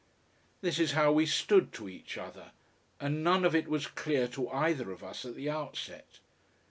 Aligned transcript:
This 0.61 0.79
is 0.79 0.93
how 0.93 1.11
we 1.11 1.27
stood 1.27 1.71
to 1.73 1.87
each 1.87 2.17
other, 2.17 2.53
and 2.99 3.23
none 3.23 3.45
of 3.45 3.53
it 3.53 3.67
was 3.67 3.85
clear 3.85 4.27
to 4.29 4.49
either 4.49 4.91
of 4.91 5.03
us 5.03 5.25
at 5.25 5.35
the 5.35 5.51
outset. 5.51 6.17